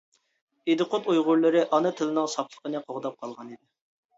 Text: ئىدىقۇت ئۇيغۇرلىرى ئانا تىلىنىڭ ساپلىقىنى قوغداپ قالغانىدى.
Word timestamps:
ئىدىقۇت 0.73 1.09
ئۇيغۇرلىرى 1.13 1.63
ئانا 1.79 1.91
تىلىنىڭ 2.01 2.33
ساپلىقىنى 2.37 2.83
قوغداپ 2.89 3.21
قالغانىدى. 3.25 3.63